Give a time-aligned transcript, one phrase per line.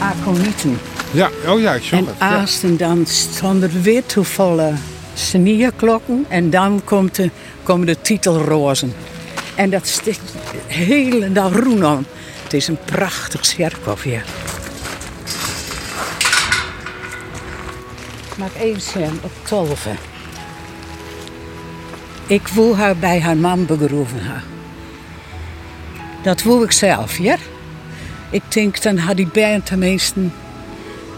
[0.00, 0.78] aconieten.
[1.10, 2.14] Ja, oh ja, ik zag En het.
[2.62, 2.68] Ja.
[2.68, 4.74] en dan stonden er weer toevallig
[5.14, 6.24] snierklokken.
[6.28, 7.30] En dan komt de,
[7.62, 8.92] komen de titelrozen.
[9.54, 12.06] En dat stikt de hele groen aan.
[12.42, 14.24] Het is een prachtig kerkhof hier.
[18.30, 19.96] Ik even zeggen, op tolven.
[22.26, 24.42] Ik wil haar bij haar man begroeven.
[26.22, 27.36] Dat wil ik zelf, ja?
[28.30, 30.20] Ik denk, dan had die band tenminste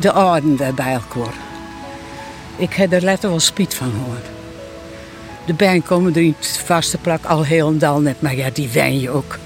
[0.00, 1.34] de orden weer bij elkaar.
[2.56, 4.26] Ik heb er letter wel spiet van gehoord.
[5.46, 8.68] De band komen er in vaste plak al heel en dal net, maar ja, die
[8.68, 9.38] wen je ook.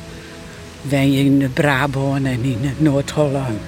[0.82, 3.60] Wen je in Brabant en in Noord-Holland.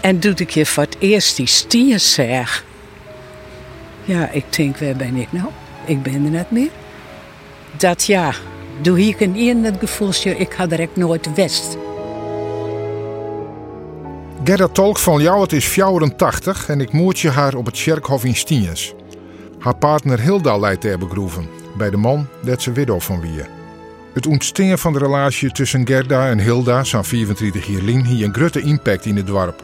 [0.00, 2.64] En doe ik je voor het eerst die stier zeg.
[4.04, 5.48] Ja, ik denk, waar ben ik nou?
[5.84, 6.70] Ik ben er net meer.
[7.76, 8.34] Dat ja,
[8.80, 11.76] doe ik een in het gevoelsje, ik had echt nooit west.
[14.50, 18.24] Gerda Tolk van jou, het is 84 en ik moet je haar op het Sjerkhof
[18.24, 18.94] in Stiens.
[19.58, 23.42] Haar partner Hilda leidt ter begroeven, bij de man dat ze widow van wie.
[24.12, 28.34] Het ontstingen van de relatie tussen Gerda en Hilda, zo'n 24 jaar lang, hier een
[28.34, 29.62] grote impact in het dorp.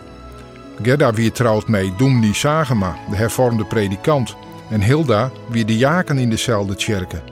[0.83, 4.37] Gerda wie trouwt mee Doemdi Sagema, de hervormde predikant,
[4.71, 7.23] en Hilda wie de jaken in dezelfde tjerken.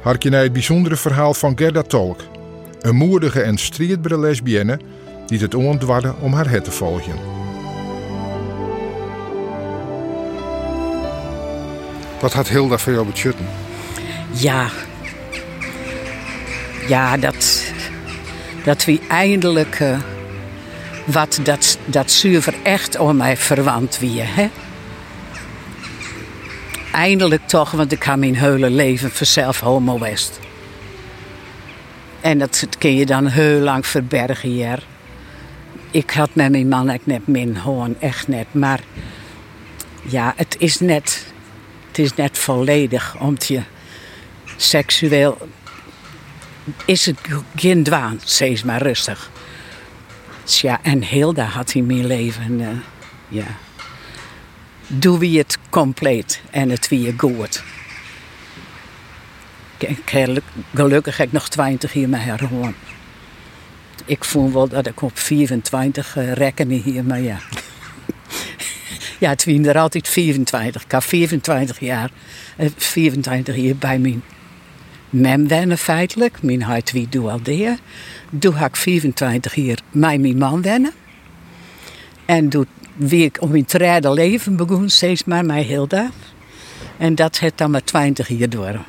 [0.00, 2.20] Hark je naar het bijzondere verhaal van Gerda Tolk,
[2.80, 4.78] een moedige en strijdbare lesbienne
[5.32, 7.14] die het ontwarde om haar het te volgen.
[12.20, 13.46] Wat had Hilda voor jou beschutten?
[14.30, 14.68] Ja.
[16.88, 17.72] Ja, dat.
[18.64, 19.80] Dat wie eindelijk.
[19.80, 19.98] eh,
[21.04, 24.50] wat dat, dat zuiver echt om mij verwant wie, hè?
[26.92, 30.40] Eindelijk toch, want ik had mijn hele leven vanzelf homo west.
[32.20, 34.90] En dat kun je dan heel lang verbergen hier.
[35.92, 38.46] Ik had met mijn man echt net min, gewoon echt net.
[38.54, 38.80] Maar
[40.02, 41.26] ja, het is net,
[41.88, 43.62] het is net volledig om je
[44.56, 45.38] seksueel
[46.84, 47.18] is het
[47.56, 49.30] geen dwaan, steeds maar rustig.
[50.44, 52.68] Tja, en Hilda had in mijn leven, eh,
[53.28, 53.46] ja.
[54.86, 57.62] Doe wie het compleet en het wie je goed.
[60.74, 62.74] Gelukkig heb ik nog 20 jaar met haar gewoon.
[64.04, 67.38] Ik voel wel dat ik op 24 uh, rekken hier, maar ja.
[69.20, 70.82] ja, het er altijd 24.
[70.84, 72.10] Ik had 24 jaar,
[72.56, 74.22] eh, 24 jaar bij mijn
[75.10, 76.42] mem wennen feitelijk.
[76.42, 77.78] Mijn huid wie doe al deer.
[78.30, 80.92] Doe ik 24 jaar met mijn man wennen.
[82.24, 82.66] En doe
[82.96, 86.10] wie ik om mijn tweede leven begon, steeds maar met Hilda.
[86.96, 88.84] En dat heeft dan maar 20 jaar door.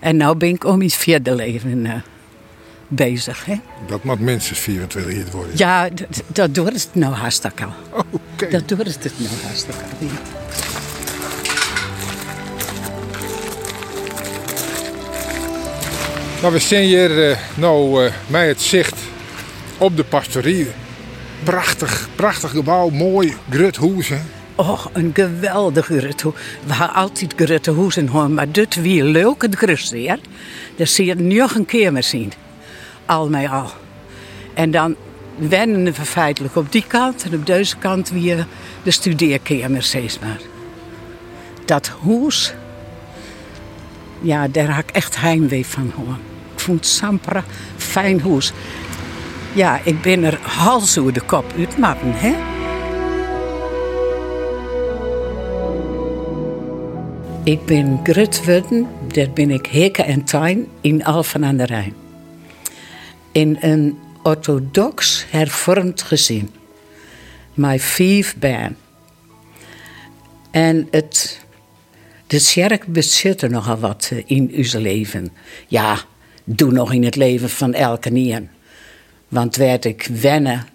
[0.00, 1.92] En nu ben ik om mijn vierde leven eh,
[2.94, 3.44] bezig.
[3.44, 3.54] Hè?
[3.86, 5.52] Dat moet minstens 24 jaar worden.
[5.56, 5.88] Ja,
[6.26, 8.04] dat doet het nou hartstikke al.
[8.10, 8.48] Oké.
[8.48, 10.08] Dat doet het nou hartstikke al.
[16.40, 18.94] Nou, we zijn hier eh, nou eh, met het zicht
[19.78, 20.66] op de pastorie.
[21.42, 23.76] Prachtig, prachtig gebouw, mooi, grut.
[24.08, 24.18] Hè?
[24.54, 26.32] Oh, een geweldige Grutte.
[26.66, 30.20] We hadden altijd Grutte hoor, maar dit weer leuk het.
[30.76, 32.32] Dat zie je nog een keer meer zien.
[33.12, 33.70] Al met al.
[34.54, 34.96] En dan
[35.36, 38.46] wennen we feitelijk op die kant en op deze kant weer
[38.82, 40.40] de studeerkamer steeds maar.
[41.64, 42.54] Dat hoes,
[44.20, 46.16] ja, daar had ik echt heimwee van hoor.
[46.54, 47.44] Ik vond het zo'n pra-
[47.76, 48.52] fijn hoes.
[49.52, 52.34] Ja, ik ben er hals over de kop uitmatten, hè.
[57.44, 58.42] Ik ben Grut
[59.12, 62.01] dat ben ik Heke en Tuin in Alphen aan de Rijn.
[63.32, 66.50] In een orthodox hervormd gezin.
[67.54, 68.76] Mijn vijf ben.
[70.50, 71.40] En het,
[72.26, 75.32] de kerk bezit er nogal wat eh, in uw leven.
[75.68, 75.98] Ja,
[76.44, 78.48] doe nog in het leven van elke nien.
[79.28, 80.66] Want werd ik wennen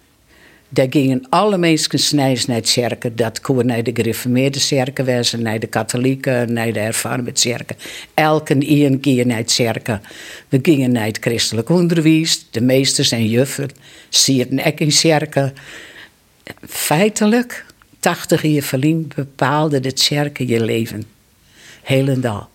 [0.70, 3.16] daar gingen alle mensen snijds naar de kerken.
[3.16, 7.76] Dat kon naar de gereformeerde kerken wezen, naar de katholieken, naar de hervormde kerken.
[8.14, 8.56] Elke
[8.86, 10.02] een keer naar de kerken.
[10.50, 12.48] We gingen naar het christelijk onderwijs.
[12.52, 13.70] De meesters en juffen
[14.10, 15.54] sierden ook in kerken.
[16.68, 17.66] Feitelijk,
[18.00, 21.04] 80 jaar verlien bepaalde de kerken je leven.
[21.84, 22.50] Helendal.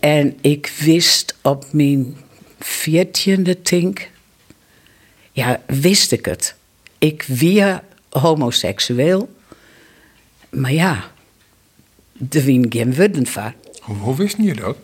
[0.00, 2.16] En ik wist op mijn
[2.58, 4.08] veertiende tink
[5.36, 6.54] ja, wist ik het.
[6.98, 9.34] Ik weer homoseksueel.
[10.50, 11.04] Maar ja,
[12.30, 13.52] er wien geen woorden van.
[13.80, 14.76] Hoe, hoe wist je dat?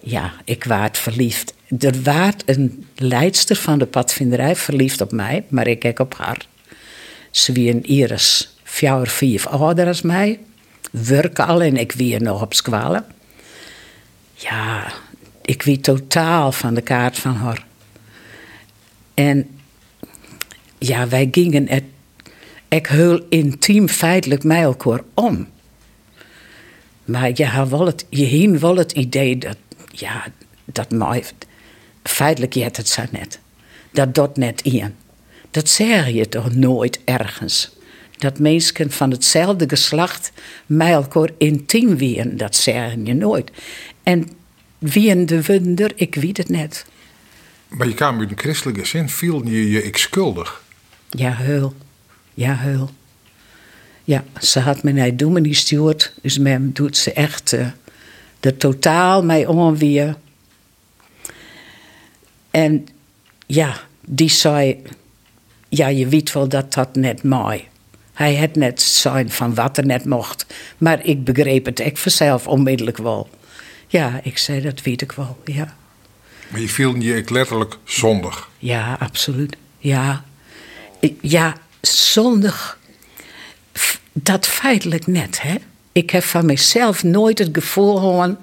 [0.00, 5.66] Ja, ik werd verliefd er waard een leidster van de padvinderij verliefd op mij, maar
[5.66, 6.46] ik kijk op haar.
[7.30, 10.40] Ze wie een Iris, vier, vijf ouder als mij,
[10.90, 13.06] werken al en ik wie nog op squalen.
[14.34, 14.92] Ja,
[15.42, 17.66] ik wie totaal van de kaart van haar.
[19.14, 19.57] En
[20.78, 21.84] ja, wij gingen het,
[22.68, 25.48] ik heel intiem feitelijk met elkaar om.
[27.04, 29.56] Maar je had wel het, je heen wel het idee dat,
[29.90, 30.26] ja,
[30.64, 31.24] dat mij,
[32.02, 33.40] feitelijk je het zo net.
[33.90, 34.94] Dat dat net in.
[35.50, 37.76] Dat zeg je toch nooit ergens.
[38.18, 40.32] Dat mensen van hetzelfde geslacht
[40.66, 43.50] met elkaar intiem wien, dat zeg je nooit.
[44.02, 44.28] En
[44.78, 46.86] wie de wunder, ik weet het net.
[47.68, 50.66] Maar je kwam uit een christelijke zin, viel je je ik schuldig?
[51.10, 51.74] Ja, heul.
[52.34, 52.90] Ja, heul.
[54.04, 57.66] Ja, ze had me naar dominee stuurt, dus hem doet ze echt uh,
[58.40, 60.16] er totaal mee onweer.
[62.50, 62.86] En
[63.46, 64.82] ja, die zei,
[65.68, 67.68] ja, je weet wel dat dat net mooi.
[68.12, 70.46] Hij had net zijn van wat er net mocht.
[70.78, 73.28] Maar ik begreep het ik vanzelf onmiddellijk wel.
[73.86, 75.76] Ja, ik zei, dat weet ik wel, ja.
[76.48, 78.48] Maar je viel je letterlijk zondig?
[78.58, 79.56] Ja, absoluut.
[79.78, 80.24] Ja,
[81.20, 82.78] ja zondig,
[84.12, 85.54] dat feitelijk net, hè.
[85.92, 88.36] Ik heb van mezelf nooit het gevoel gehad,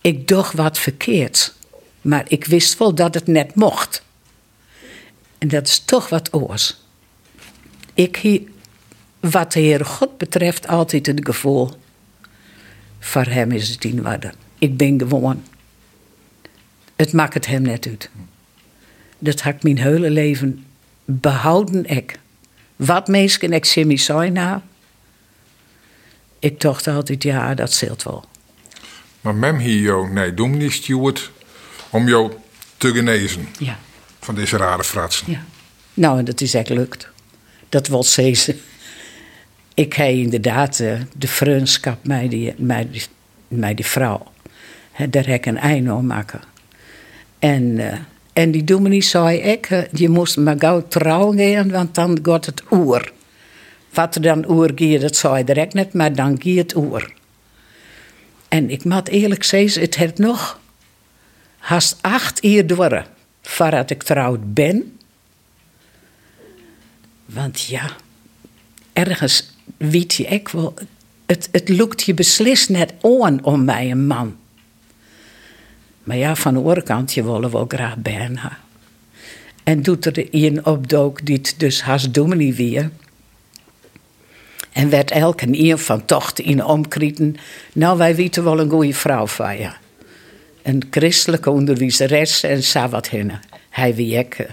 [0.00, 1.54] ik doe wat verkeerd.
[2.00, 4.02] Maar ik wist wel dat het net mocht.
[5.38, 6.76] En dat is toch wat oors.
[7.94, 8.42] Ik hier,
[9.20, 11.70] wat de Heer God betreft, altijd het gevoel.
[12.98, 14.06] Voor hem is het in.
[14.58, 15.42] Ik ben gewoon.
[16.96, 18.10] Het maakt het hem net uit.
[19.18, 20.66] Dat had ik mijn hele leven
[21.04, 21.84] behouden.
[21.84, 22.18] Ik.
[22.76, 24.60] Wat mensen ik Jimmy nou.
[26.38, 28.24] Ik dacht altijd, ja, dat zult wel.
[29.20, 31.30] Maar mem hier jou nee, doen niet steward
[31.90, 32.32] om jou
[32.76, 33.48] te genezen.
[33.58, 33.78] Ja.
[34.20, 35.32] Van deze rare fratsen.
[35.32, 35.44] Ja.
[35.94, 37.08] Nou, en dat is echt lukt.
[37.68, 38.56] Dat wil ze.
[39.74, 43.02] Ik heb inderdaad uh, de vriendschap met die, met die,
[43.48, 44.32] met die vrouw.
[44.92, 46.40] He, daar heb ik een einde aan maken.
[47.38, 47.92] En, uh,
[48.34, 52.62] en die dominee zei ik, uh, je moest maar gauw trouwen want dan gaat het
[52.70, 53.12] oer.
[53.92, 57.12] Wat er dan oer gaat, dat zei hij direct net, maar dan gaat het oer.
[58.48, 60.60] En ik moet eerlijk zeggen, het heeft nog
[61.58, 63.06] haast acht uur door
[63.42, 64.98] voordat ik trouwd ben.
[67.24, 67.90] Want ja,
[68.92, 70.74] ergens weet je wel,
[71.26, 74.36] het, het lukt je beslist net aan om mij een man.
[76.04, 78.58] Maar ja, van de andere kant, je willen graag bijna.
[79.64, 82.90] En doet er een opdook die het dus haast dominee weer.
[84.72, 87.36] En werd elke een van tocht in omkrieten.
[87.72, 89.70] Nou, wij weten wel een goede vrouw van je.
[90.62, 93.40] Een christelijke onderwijzeres en sa wat hinnen.
[93.70, 94.46] Hij wie ik,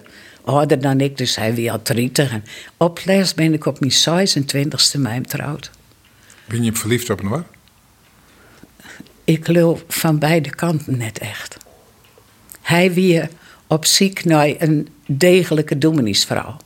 [0.43, 2.31] ouder dan ik, dus hij wie al 30.
[2.31, 2.43] En
[2.77, 5.71] op les ben ik op mijn 26e mei getrouwd.
[6.45, 7.43] Ben je verliefd op hem?
[9.23, 11.57] Ik geloof van beide kanten net echt.
[12.61, 13.21] Hij wie
[13.67, 16.57] op ziek naar een degelijke domineesvrouw.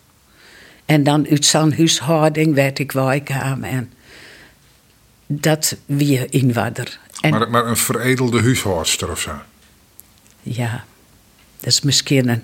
[0.86, 3.94] En dan uit zijn huishouding werd ik wijkam en
[5.28, 7.00] dat wie inwaarder.
[7.30, 9.32] Maar, maar een veredelde huishoudster of zo?
[10.42, 10.86] Ja,
[11.60, 12.44] dat is misschien een,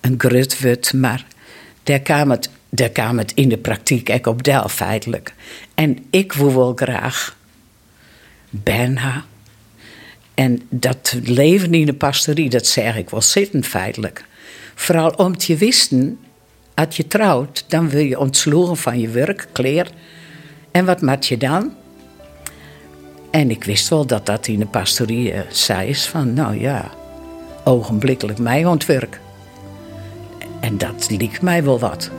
[0.00, 1.26] een grutwoord, maar
[1.82, 5.34] daar kwam, het, daar kwam het in de praktijk ook op del feitelijk.
[5.74, 7.36] En ik wil wel graag
[8.50, 9.24] bijna.
[10.34, 14.24] En dat leven in de pastorie, dat zeg ik wel zitten feitelijk.
[14.74, 16.18] Vooral om te wisten,
[16.74, 19.90] als je trouwt, dan wil je ontsloegen van je werk, kleer.
[20.70, 21.72] En wat maak je dan?
[23.30, 26.90] En ik wist wel dat dat in de pastorie uh, zei is van, nou ja,
[27.64, 29.20] ogenblikkelijk mij ontwerk.
[30.60, 32.10] En dat liep mij wel wat.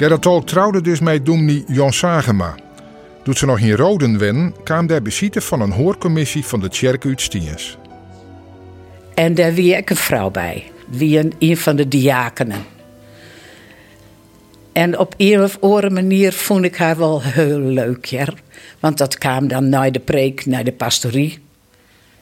[0.00, 2.54] Gerrit Tolk trouwde dus met doemnie Jan Sagema.
[3.24, 7.04] Doet ze nog in Roden wennen, kwam daar bezitten van een hoorcommissie van de Tjerk
[7.06, 7.76] uit.
[9.14, 12.64] En daar wie ik een vrouw bij, wie een, een van de diakenen.
[14.72, 18.24] En op een of andere manier vond ik haar wel heel leuk.
[18.78, 21.38] Want dat kwam dan naar de preek, naar de pastorie.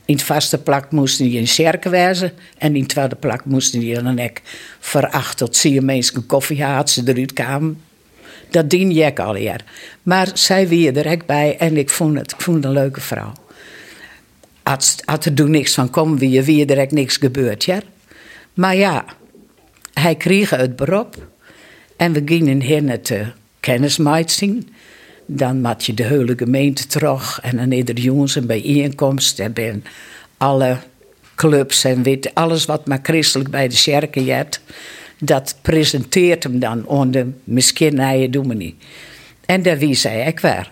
[0.09, 2.33] In het vaste plak moesten die in kerken wezen.
[2.59, 4.41] En in het tweede plak moesten die dan ook
[4.81, 7.81] veracht tot zie je mensen koffie ze eruit kwamen.
[8.51, 9.65] Dat dien je al hier.
[10.03, 13.33] Maar zij wie er ook bij en ik vond het, ik vond een leuke vrouw.
[14.63, 17.81] Had, had er toen niks van kom wie, wie er ook niks gebeurd, ja.
[18.55, 19.05] Maar ja,
[19.93, 21.27] hij kreeg het beroep.
[21.97, 23.13] En we gingen hier het
[23.61, 24.69] kennis maakt zien.
[25.31, 27.41] Dan maak je de hele gemeente terug.
[27.43, 29.39] En dan is er jongens een bijeenkomst.
[29.39, 29.85] Er zijn
[30.37, 30.79] alle
[31.35, 34.61] clubs en weet, alles wat maar christelijk bij de kerken hebt.
[35.19, 38.77] Dat presenteert hem dan onder misschien je dominee.
[39.47, 40.71] En daar wie zei ik weer.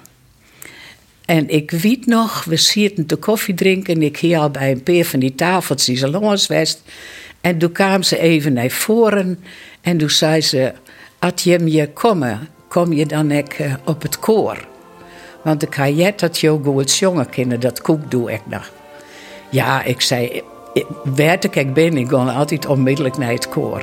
[1.24, 3.94] En ik weet nog, we zitten te koffie drinken.
[3.94, 6.82] En ik hier al bij een paar van die tafeltjes langs west.
[7.40, 9.38] En toen kwam ze even naar voren.
[9.80, 10.72] En toen zei ze:
[11.18, 14.66] Als je me komen, kom je dan ook eh, op het koor.
[15.42, 18.70] Want ik ga je dat je goed jongen kennen, dat koek doe ik nog.
[19.50, 20.42] Ja, ik zei,
[21.14, 23.82] werd ik ben, ik ga altijd onmiddellijk naar het koor.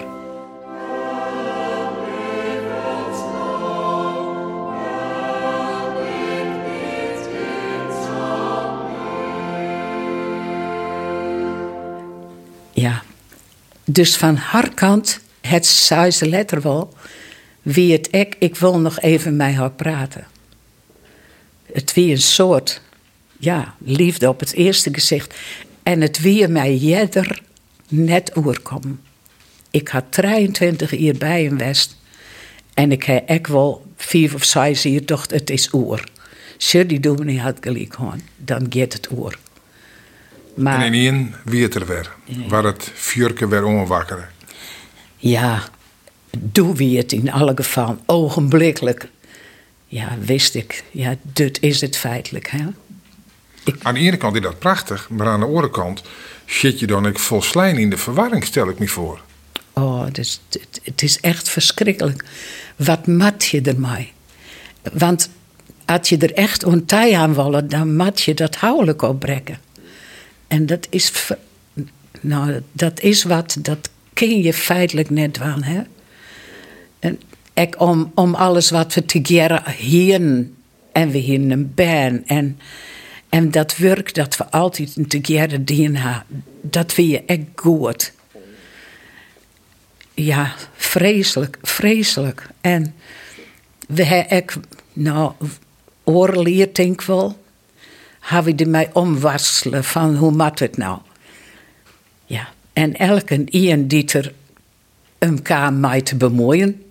[12.72, 13.02] Ja,
[13.86, 16.94] dus van haar kant, het zei ze letter wel,
[17.64, 20.28] wie het ik, ik wil nog even met haar praten.
[21.74, 22.82] Het wie een soort,
[23.40, 25.36] ja, liefde op het eerste gezicht.
[25.84, 27.42] En het wie mij jeder
[27.88, 29.00] net oerkom.
[29.72, 31.98] Ik had 23 uur bij een West.
[32.74, 36.04] En ik heb ook wel vier of zes uur dacht het is oer.
[36.54, 39.38] Als die dominee had gelijk gewoon, dan gaat het oer.
[40.56, 42.12] Maar, en in één wie het er weer,
[42.48, 44.30] waar het vuurke weer onwakkeren.
[45.18, 45.64] Ja,
[46.38, 49.08] doe wie het in alle gevallen, ogenblikkelijk.
[49.88, 50.84] Ja, wist ik.
[50.92, 52.50] Ja, dit is het feitelijk.
[52.50, 52.66] Hè?
[53.82, 56.04] Aan de ene kant is dat prachtig, maar aan de andere kant
[56.46, 59.22] zit je dan ook volslijn in de verwarring, stel ik me voor.
[59.74, 60.42] Oh, het is,
[60.84, 62.26] het, is echt verschrikkelijk.
[62.76, 64.12] Wat mat je ermee?
[64.94, 65.30] Want
[65.86, 69.58] als je er echt ontij aan wil, dan mat je dat houdelijk opbrekken.
[70.48, 71.14] En dat is,
[72.22, 75.62] nou, dat is wat, dat ken je feitelijk net wel.
[75.62, 75.82] Hè?
[77.54, 80.16] Ik om, om alles wat we together hier
[80.92, 82.60] en we hier een band en
[83.34, 85.98] en dat werk dat we altijd together doen,
[86.62, 88.14] dat vind je echt goed.
[90.14, 92.50] Ja, vreselijk, vreselijk.
[92.62, 92.96] En
[93.88, 95.34] we hebben nou,
[96.04, 97.44] oorleer denk ik wel,
[98.20, 101.00] hebben we mij omwasselen van hoe moet het nou?
[102.26, 104.34] Ja, en elke iemand die er
[105.18, 106.84] elkaar mij te bemoeien,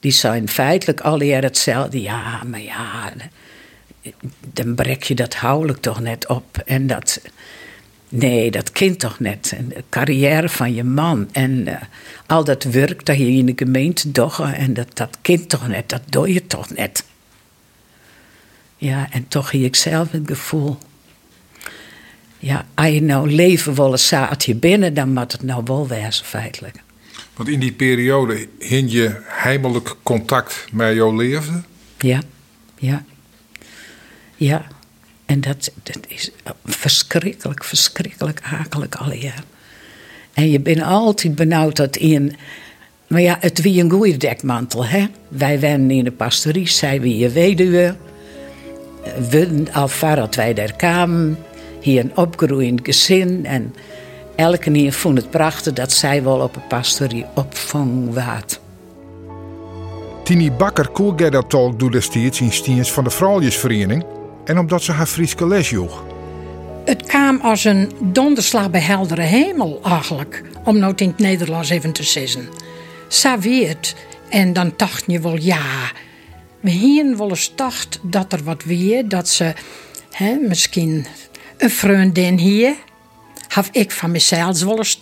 [0.00, 2.02] die zijn feitelijk al hetzelfde.
[2.02, 3.12] Ja, maar ja,
[4.52, 6.58] dan brek je dat houdelijk toch net op.
[6.66, 7.20] En dat,
[8.08, 9.52] nee, dat kind toch net.
[9.56, 11.74] En de carrière van je man en uh,
[12.26, 14.38] al dat werk dat je in de gemeente doet.
[14.38, 17.04] En dat, dat kind toch net, dat doe je toch net.
[18.76, 20.78] Ja, en toch heb ik zelf het gevoel.
[22.38, 26.24] Ja, als je nou leven willen zaad je binnen, dan moet het nou wel wezen,
[26.24, 26.84] feitelijk.
[27.36, 31.64] Want in die periode hing je heimelijk contact met jouw leven?
[31.98, 32.20] Ja,
[32.78, 33.04] ja.
[34.36, 34.66] Ja,
[35.26, 36.30] en dat, dat is
[36.64, 39.44] verschrikkelijk, verschrikkelijk akelig alweer.
[40.32, 42.36] En je bent altijd benauwd dat in.
[43.06, 45.06] Maar ja, het wie een goede dekmantel, hè?
[45.28, 47.96] Wij wennen in de pastorie, zij wie je weduwe.
[49.30, 51.38] We, al dat wij daar kwamen,
[51.80, 53.46] hier een opgegroeid gezin.
[53.46, 53.74] En
[54.36, 58.60] elke keer vond het prachtig dat zij wel op een pastorie opvang waard.
[60.24, 64.04] Tini Bakker koelde dat talk door destijds in Stiens van de Vrouwjesvereniging
[64.44, 66.04] en omdat ze haar Frieske les joeg.
[66.84, 71.92] Het kwam als een donderslag bij heldere hemel eigenlijk, om nou in het Nederlands even
[71.92, 72.48] te zeggen.
[73.08, 73.94] Het.
[74.28, 75.92] En dan dacht je wel, ja,
[76.60, 79.52] we hier wel eens dacht dat er wat weer, dat ze
[80.10, 81.06] hè, misschien
[81.56, 82.74] een vriendin hier,
[83.48, 84.98] had ik van mezelf wel eens.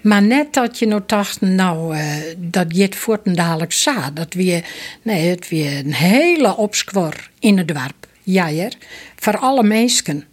[0.00, 4.10] Maar net dat je nou dacht, nou, uh, dat je het voort dadelijk za.
[4.10, 4.62] Dat we,
[5.02, 8.06] nee, het weer een hele opskwor in het dorp.
[8.22, 8.68] Ja?
[9.16, 10.24] Voor alle mensen.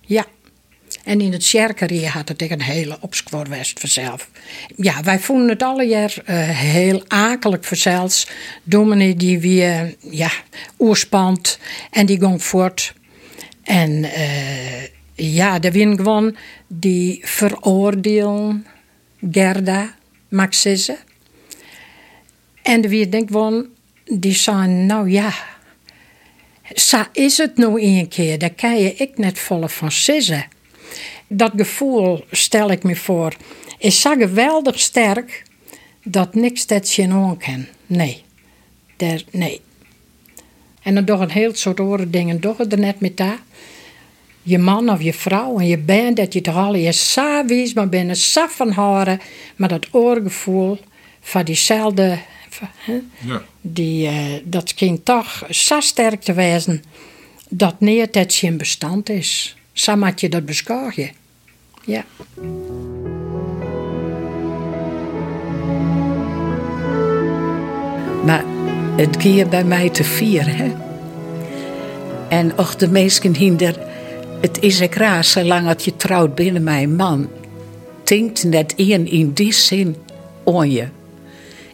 [0.00, 0.24] Ja.
[1.04, 4.30] En in het Sjerkerie had het een hele opskwor west vanzelf.
[4.76, 8.28] Ja, wij vonden het alle jaar uh, heel akelig vanzelfs.
[8.62, 10.30] Dominee die weer, ja,
[10.78, 11.58] oerspant
[11.90, 12.94] en die ging voort.
[13.62, 14.10] En uh,
[15.20, 16.36] ja, de win gewoon
[16.66, 18.66] die veroordelen
[19.30, 19.94] Gerda,
[20.28, 20.98] Maxisse.
[22.62, 23.66] En wie denkt van,
[24.04, 25.32] die zijn, nou ja,
[26.74, 28.38] zo is het nou een keer.
[28.38, 30.46] Daar kan je ik net volle van sissen.
[31.28, 33.36] Dat gevoel, stel ik me voor,
[33.78, 35.42] is zo geweldig sterk
[36.04, 37.66] dat niks dat je aan kan.
[37.86, 38.22] Nee.
[38.96, 39.60] Der, nee.
[40.82, 43.38] En dan toch een heel soort oren dingen, toch er net met daar
[44.42, 47.72] je man of je vrouw en je bent dat je toch al je zo wies,
[47.72, 49.20] maar binnen zo van horen,
[49.56, 50.78] maar dat oorgevoel
[51.20, 52.18] van diezelfde
[52.78, 53.00] Hè?
[53.24, 53.42] Ja.
[53.60, 56.82] Die, uh, dat kind toch zo sterk te wijzen
[57.48, 59.56] dat niet het geen bestand is.
[59.72, 61.10] Zo moet je dat beschouwen.
[61.84, 62.04] Ja.
[68.24, 68.44] Maar
[68.96, 70.72] het ging bij mij te vier, hè.
[72.28, 73.78] En och de meesten hinder,
[74.40, 77.30] het is ik raar, zolang dat je trouwt binnen mijn man,
[78.04, 79.96] denkt net één in die zin
[80.44, 80.88] on je.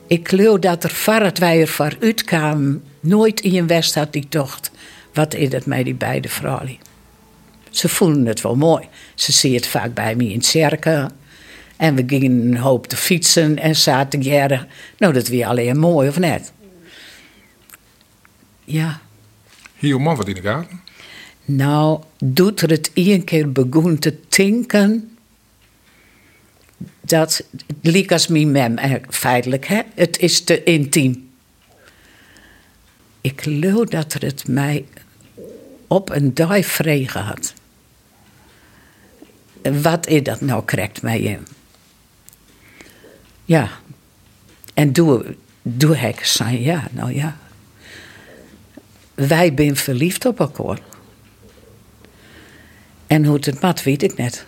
[0.06, 4.70] Ik geloof dat er voordat wij er kwamen, nooit in je west had die tocht.
[5.12, 6.78] Wat is het met die beide vrouwen?
[7.70, 8.88] Ze voelen het wel mooi.
[9.14, 11.08] Ze zien het vaak bij me in het cirkel.
[11.76, 14.68] En we gingen een hoop te fietsen en zaten jaren.
[14.98, 16.52] Nou, dat weer alleen mooi of net.
[18.64, 19.00] Ja.
[19.76, 20.80] Hier man wat in de gaten?
[21.48, 25.16] Nou, doet er het één keer begon te tinken.
[27.00, 27.44] Dat
[27.80, 29.80] liep als mijn mem, feitelijk, hè?
[29.94, 31.30] Het is te intiem.
[33.20, 34.84] Ik geloof dat er het mij
[35.86, 37.54] op een dag vregen had.
[39.62, 41.46] Wat is dat nou, krijgt mij in?
[43.44, 43.70] Ja.
[44.74, 47.36] En doe, doe ik zijn, ja, nou ja.
[49.14, 50.78] Wij zijn verliefd op elkaar.
[53.06, 54.46] En hoe het mat, weet ik net.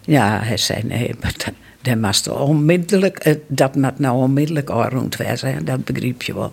[0.00, 5.64] Ja, hij zei nee, maar dat, moest onmiddellijk, eh, dat moet nou onmiddellijk rond zijn,
[5.64, 6.52] dat begreep je wel.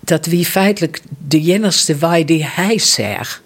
[0.00, 3.42] Dat wie feitelijk de enigste wij die hij zegt,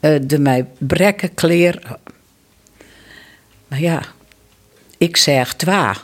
[0.00, 1.98] uh, de mij brekken kleer.
[3.68, 4.02] Maar ja,
[4.98, 5.96] ik zeg twa.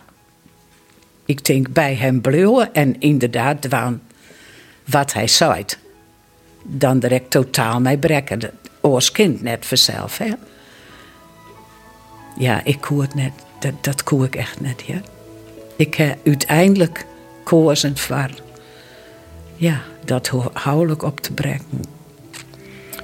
[1.25, 4.03] Ik denk bij hem bleven en inderdaad dwaan
[4.85, 5.65] wat hij zei.
[6.71, 8.41] Dan direct totaal mij brekken.
[8.81, 10.33] Als kind net vanzelf, hè.
[12.39, 13.33] Ja, ik koe het net.
[13.61, 15.01] Dat, dat koe ik echt net, ja.
[15.77, 17.07] Ik heb uiteindelijk
[17.45, 18.31] kozen voor...
[19.57, 21.81] Ja, dat houdelijk op te brengen.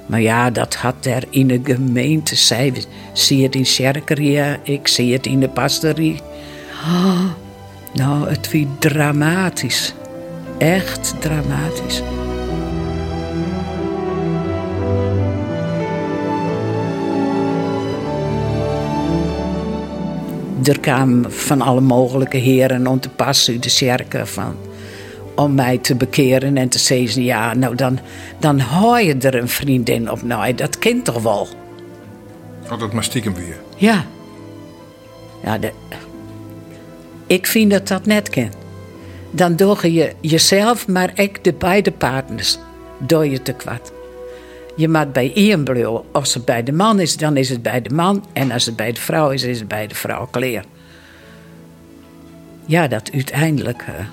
[0.05, 2.35] Maar ja, dat had er in de gemeente.
[2.35, 2.73] Zij
[3.13, 6.19] zie het in Sjerkeria, ik zie het in de pastorie.
[6.83, 7.23] Oh,
[7.93, 9.93] nou, het was dramatisch.
[10.57, 12.01] Echt dramatisch.
[20.63, 24.55] Er kwamen van alle mogelijke heren om te passen de cirkel van
[25.35, 27.99] om mij te bekeren en te zeggen: ja, nou dan,
[28.39, 30.23] dan hoor je er een vriendin op.
[30.23, 31.47] Nou, dat kind toch wel.
[32.65, 33.57] Had dat maar stiekem weer.
[33.77, 34.05] Ja.
[35.43, 35.71] Ja, de,
[37.27, 38.49] ik vind dat dat net kan.
[39.31, 42.57] Dan doe je jezelf, maar ook de beide partners,
[42.99, 43.94] doe je te kwad.
[44.75, 46.01] Je moet bij één blijven.
[46.11, 48.25] Als het bij de man is, dan is het bij de man.
[48.33, 50.63] En als het bij de vrouw is, is het bij de vrouw kleer.
[52.65, 53.81] Ja, dat uiteindelijk.
[53.81, 54.05] Uh,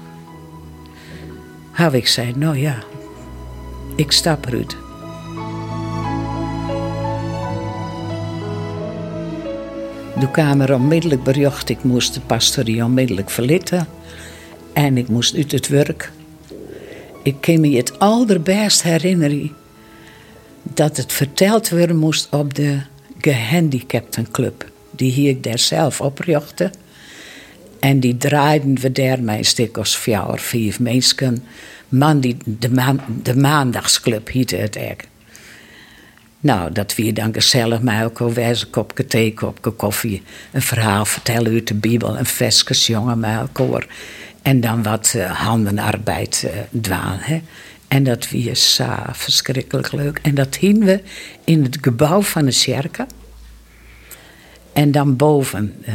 [1.72, 2.77] heb ik zei, nou ja,
[3.96, 4.77] ik stap eruit.
[10.18, 13.87] De kamer onmiddellijk bericht, ik moest de pastorie onmiddellijk verlitten.
[14.72, 16.12] En ik moest uit het werk.
[17.22, 19.51] Ik kan me het allerbest herinneren
[20.62, 22.81] dat het verteld worden moest op de
[23.20, 24.70] gehandicaptenclub.
[24.90, 26.70] Die hier ik daar zelf oprichtte.
[27.81, 31.44] En die draaiden we daar mijn stuk als vier of vijf mensen.
[31.88, 35.09] Man die, de, de maandagsclub heette het eigenlijk.
[36.40, 40.22] Nou, dat we dan gezellig met elkaar wijzen, kopje thee, kopje koffie,
[40.53, 43.87] een verhaal vertellen uit de Bijbel, een vestjes jongen met elkaar.
[44.42, 47.18] En dan wat uh, handenarbeid uh, dwaan.
[47.20, 47.42] Hè.
[47.92, 50.18] En dat was zo verschrikkelijk leuk.
[50.22, 51.02] En dat hingen we
[51.44, 53.05] in het gebouw van de kerk.
[54.72, 55.83] En dan boven.
[55.88, 55.94] Uh,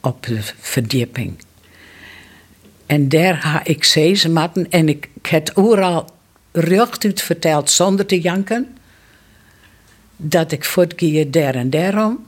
[0.00, 1.38] op de verdieping.
[2.86, 6.08] En daar ga ik zeezematten en ik, ik heb overal
[6.52, 8.76] uit verteld zonder te janken.
[10.16, 12.26] Dat ik voortgeer daar en daarom.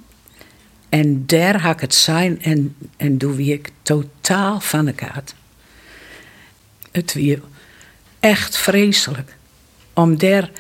[0.89, 5.23] En daar ga ik het zijn en, en doe wie ik totaal van elkaar.
[6.91, 7.41] Het weer
[8.21, 9.37] echt vreselijk.
[9.95, 10.51] Om daar,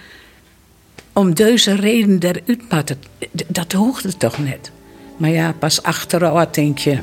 [1.12, 2.96] om deze reden eruit te
[3.46, 4.70] dat hoogde toch net.
[5.16, 6.98] Maar ja, pas achteraf denk je,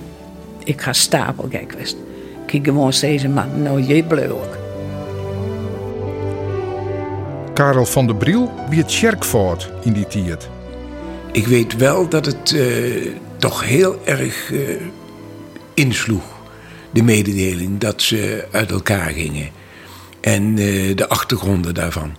[0.64, 1.96] ik ga stapel, kijk wist.
[2.48, 4.58] Ik gewoon zeggen, maar nou je ook.
[7.54, 10.50] Karel van der Briel wie het Sjerkvoort in die tijd.
[11.32, 14.82] Ik weet wel dat het uh, toch heel erg uh,
[15.74, 16.24] insloeg,
[16.92, 19.50] de mededeling dat ze uit elkaar gingen.
[20.26, 22.16] En uh, de achtergronden daarvan.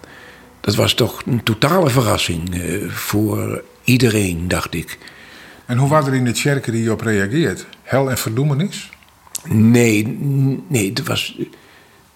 [0.61, 4.99] Dat was toch een totale verrassing voor iedereen, dacht ik.
[5.66, 7.66] En hoe was er in de kerken die op reageert?
[7.83, 8.90] Hel en verdoemenis?
[9.49, 10.19] Nee,
[10.69, 11.38] nee, het was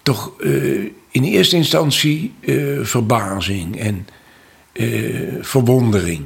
[0.01, 4.07] toch uh, in eerste instantie uh, verbazing en
[4.73, 6.25] uh, verwondering.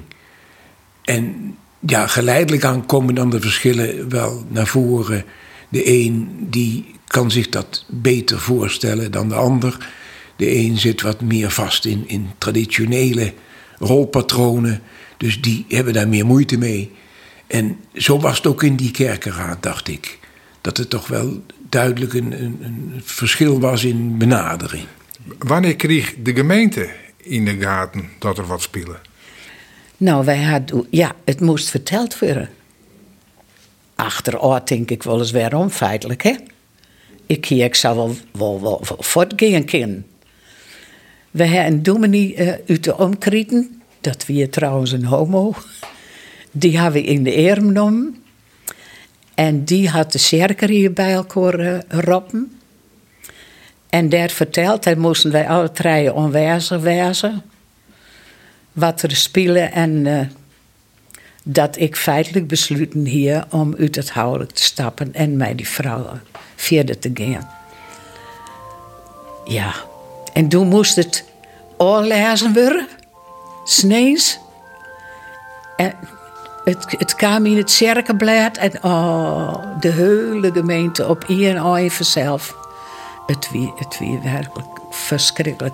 [1.04, 5.26] En ja, geleidelijk aan komen dan de verschillen wel naar voren.
[5.70, 9.90] De een die kan zich dat beter voorstellen dan de ander.
[10.36, 13.34] De een zit wat meer vast in, in traditionele
[13.80, 14.82] rolpatronen.
[15.18, 16.92] Dus die hebben daar meer moeite mee.
[17.48, 20.20] En zo was het ook in die kerkenraad, dacht ik.
[20.62, 24.86] Dat het toch wel duidelijk een, een, een verschil was in benadering.
[25.38, 29.00] Wanneer kreeg de gemeente in de gaten dat er wat spelen?
[29.98, 32.50] Nou, wij hadden, ja, het moest verteld worden.
[33.96, 36.36] Achteroor denk ik wel eens waarom, feitelijk, hè?
[37.26, 40.06] Ik, ik zou wel, wel, wel, wel voortgaan kunnen.
[41.32, 45.54] We hebben een dominee uh, uit de omkrieten, dat wie trouwens een homo,
[46.52, 48.24] die hebben we in de eer genomen.
[49.36, 52.60] En die had de cirker hier bij elkaar uh, roppen.
[53.90, 57.44] En daar vertelt, hij moesten wij alle drie onwijzer wezen.
[58.72, 60.20] Wat er spelen en uh,
[61.48, 66.06] dat ik feitelijk besloten hier om uit het huwelijk te stappen en mij die vrouw
[66.56, 67.50] verder te gaan.
[69.46, 69.74] Ja,
[70.34, 71.24] en toen moest het
[71.78, 72.88] oorlezen worden,
[73.64, 74.40] snees.
[75.76, 75.94] En
[76.64, 82.56] het, het kwam in het cirkelblad en oh, de hele gemeente op één even zelf.
[83.28, 85.74] Het wie, het wie werkelijk verschrikkelijk.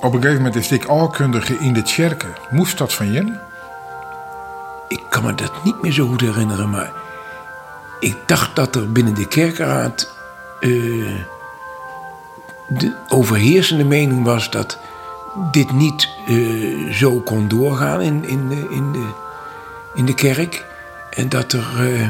[0.00, 2.34] Op een gegeven moment is ik alkundige in de kerken.
[2.50, 3.45] Moest dat van je?
[4.88, 6.92] Ik kan me dat niet meer zo goed herinneren, maar
[8.00, 10.14] ik dacht dat er binnen de kerkenraad
[10.60, 11.14] uh,
[12.68, 14.78] de overheersende mening was dat
[15.50, 19.06] dit niet uh, zo kon doorgaan in, in, de, in, de,
[19.94, 20.64] in de kerk.
[21.10, 22.08] En dat er uh,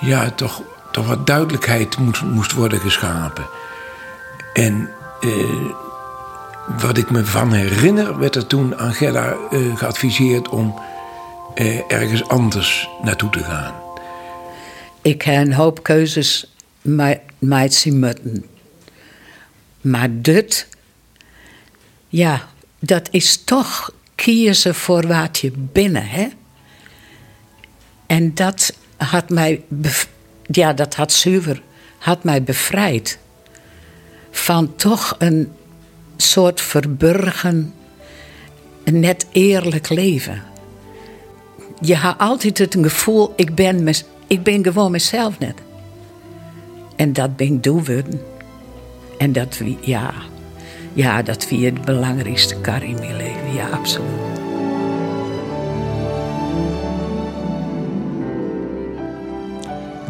[0.00, 3.46] ja, toch, toch wat duidelijkheid moest, moest worden geschapen.
[4.52, 4.90] En
[6.80, 9.34] wat ik me van herinner, werd er toen aan Gerda
[9.74, 10.74] geadviseerd om
[11.88, 13.74] ergens anders naartoe te gaan.
[15.02, 16.54] Ik heb een hoop keuzes
[17.38, 18.44] meid zien moeten.
[19.80, 20.68] Maar dit,
[22.08, 26.28] ja, dat is toch kiezen voor wat je binnen, hè?
[28.06, 29.64] En dat had mij,
[30.46, 31.62] ja, dat had zuiver,
[31.98, 33.18] had mij bevrijd
[34.30, 35.52] van toch een
[36.16, 37.74] soort verburgen,
[38.84, 40.51] net eerlijk leven.
[41.84, 43.88] Je had altijd het gevoel, ik ben,
[44.26, 45.54] ik ben gewoon mezelf net.
[46.96, 48.20] En dat ben ik doen.
[49.18, 50.12] En dat ja,
[50.92, 53.54] ja, dat wie het belangrijkste kar in mijn leven.
[53.54, 54.08] Ja, absoluut.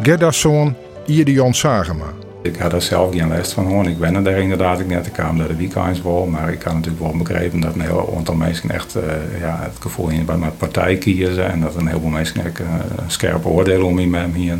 [0.01, 2.13] Gerda's zoon Jan Sagema.
[2.43, 3.87] Ik had er zelf geen les van hoor.
[3.87, 5.05] Ik ben er daar inderdaad ik net.
[5.05, 6.25] Ik kwam naar de weekends wel.
[6.25, 9.03] Maar ik kan natuurlijk wel begrepen dat een heel aantal mensen echt uh,
[9.39, 11.51] ja, het gevoel in bij mijn partij kiezen.
[11.51, 12.67] En dat een heleboel mensen echt, uh,
[13.07, 13.99] scherpe oordeel om
[14.33, 14.57] hier.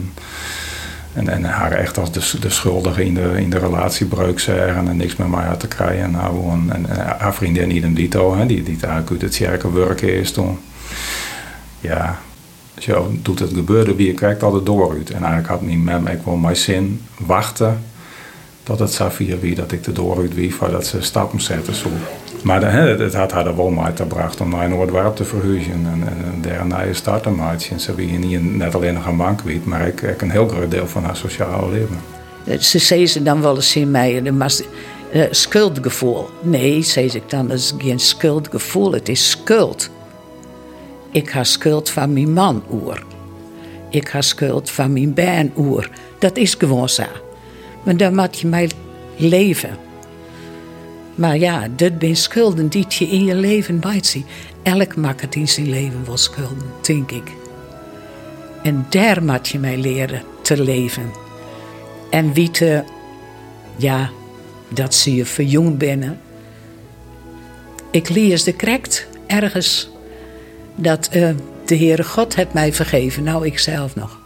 [1.13, 4.97] En, en haar echt als de, de schuldige in de, in de relatiebreuk zeggen en
[4.97, 6.11] niks met mij had te krijgen.
[6.11, 6.85] Nou, en, en,
[7.17, 10.59] haar vriendin idem dito, hè, die, die eigenlijk uit het werken is toen.
[11.79, 12.19] Ja,
[12.77, 15.09] zo doet het gebeuren wie je kijkt altijd door uit.
[15.09, 17.83] En eigenlijk had niet met ik wil mijn zin wachten
[18.63, 21.87] dat het Safir wie dat ik de door uit wie dat ze stappen zetten zo.
[22.43, 26.07] Maar de, het had haar wel mij gebracht om naar Noordwerp te verhuizen en, en,
[26.07, 27.69] en daar een nieuwe start te maken.
[27.69, 30.47] En ze wie niet net alleen nog een bank weet, maar ik, ik een heel
[30.47, 31.97] groot deel van haar sociale leven.
[32.59, 34.53] Ze zei ze dan wel eens in mij, maar
[35.13, 36.29] uh, schuldgevoel.
[36.41, 39.89] Nee, zei ik dan, dat is geen schuldgevoel, het is schuld.
[41.13, 43.03] Ik heb schuld van mijn man oer.
[43.89, 45.89] Ik heb schuld van mijn baan oer.
[46.19, 47.03] Dat is gewoon zo.
[47.83, 48.69] Maar dan moet je mij
[49.15, 49.77] leven.
[51.15, 54.25] Maar ja, dat zijn schulden die je in je leven bijziet.
[54.63, 57.31] Elk maakt in zijn leven wel schulden, denk ik.
[58.63, 61.11] En daar moet je mij leren te leven.
[62.09, 62.83] En wie te,
[63.75, 64.09] ja,
[64.69, 66.19] dat zie je voor jong binnen.
[67.91, 69.92] Ik lees de krekt ergens
[70.75, 71.29] dat uh,
[71.65, 74.17] de Heere God heeft mij vergeven, nou ik zelf nog.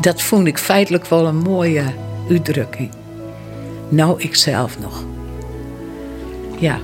[0.00, 1.84] Dat vond ik feitelijk wel een mooie
[2.30, 2.90] uitdrukking.
[3.88, 5.04] Nou ik zelf nog.
[6.58, 6.78] Ja.